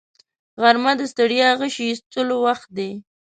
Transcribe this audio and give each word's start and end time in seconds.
غرمه 0.61 0.93
د 0.99 1.01
ستړیا 1.11 1.49
غشي 1.59 1.85
ایستلو 1.89 2.35
وخت 2.45 2.67
دی 2.77 2.91